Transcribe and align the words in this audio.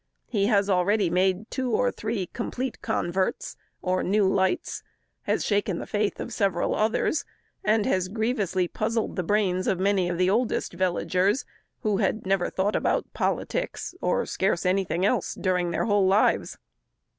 He 0.25 0.47
has 0.47 0.67
already 0.67 1.11
made 1.11 1.51
two 1.51 1.73
or 1.73 1.91
three 1.91 2.25
complete 2.25 2.81
converts, 2.81 3.55
or 3.83 4.01
new 4.01 4.27
lights; 4.27 4.81
has 5.27 5.45
shaken 5.45 5.77
the 5.77 5.85
faith 5.85 6.19
of 6.19 6.33
several 6.33 6.73
others; 6.73 7.23
and 7.63 7.85
has 7.85 8.07
grievously 8.07 8.67
puzzled 8.67 9.15
the 9.15 9.21
brains 9.21 9.67
of 9.67 9.79
many 9.79 10.09
of 10.09 10.17
the 10.17 10.27
oldest 10.27 10.73
villagers, 10.73 11.45
who 11.83 11.97
had 11.97 12.25
never 12.25 12.49
thought 12.49 12.75
about 12.75 13.13
politics, 13.13 13.93
or 14.01 14.25
scarce 14.25 14.65
anything 14.65 15.05
else, 15.05 15.35
during 15.35 15.69
their 15.69 15.85
whole 15.85 16.07
lives. 16.07 16.57